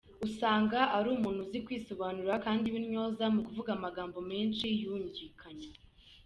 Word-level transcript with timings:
Usanga 0.27 0.79
ari 0.97 1.07
umuntu 1.15 1.39
uzi 1.45 1.59
kwisobanura 1.65 2.33
kandi 2.45 2.65
w’intyoza 2.73 3.25
mu 3.33 3.41
kuvuga 3.47 3.69
amagambo 3.77 4.17
menshi 4.31 4.65
yungikanya. 4.81 5.69